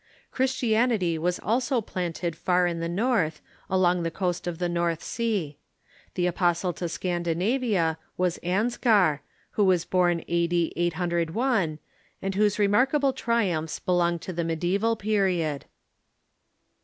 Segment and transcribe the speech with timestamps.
[0.31, 5.57] Christianity Avas also planted far in the North, along the coast of the North Sea.
[6.15, 9.19] Tlie apostle to Scandinavia was Ansgar,
[9.51, 10.73] who was born a.d.
[10.75, 11.77] 801,
[12.19, 15.65] and whose remarkable triumphs belong to the mediaeval period.